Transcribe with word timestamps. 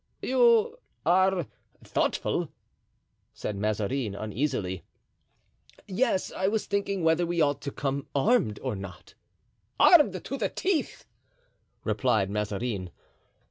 "You 0.23 0.79
are 1.05 1.45
thoughtful," 1.83 2.49
said 3.35 3.55
Mazarin, 3.55 4.15
uneasily. 4.15 4.83
"Yes, 5.87 6.31
I 6.31 6.47
was 6.47 6.65
thinking 6.65 7.03
whether 7.03 7.23
we 7.23 7.39
ought 7.39 7.61
to 7.61 7.71
come 7.71 8.07
armed 8.15 8.57
or 8.63 8.75
not." 8.75 9.13
"Armed 9.79 10.23
to 10.25 10.37
the 10.37 10.49
teeth!" 10.49 11.05
replied 11.83 12.31
Mazarin. 12.31 12.89